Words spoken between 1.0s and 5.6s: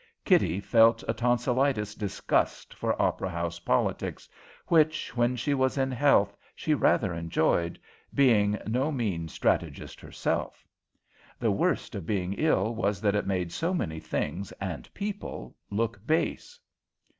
a tonsilitis disgust for opera house politics, which, when she